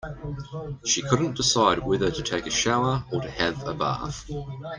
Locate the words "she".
0.83-1.03